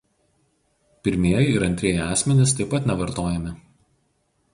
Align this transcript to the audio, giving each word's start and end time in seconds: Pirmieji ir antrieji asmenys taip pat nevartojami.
Pirmieji 1.07 1.51
ir 1.57 1.65
antrieji 1.67 2.01
asmenys 2.05 2.55
taip 2.61 2.73
pat 2.75 2.89
nevartojami. 2.93 3.53